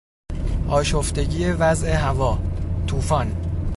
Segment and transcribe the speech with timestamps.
[0.69, 2.39] آشفتگی وضع هوا،
[2.87, 3.35] طوفان